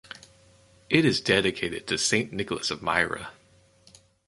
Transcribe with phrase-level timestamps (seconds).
[0.89, 3.33] It is dedicated to Saint Nicholas of Myra.